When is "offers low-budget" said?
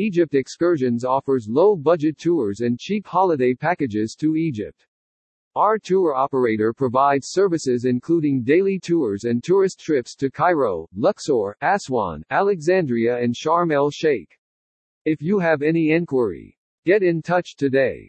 1.04-2.16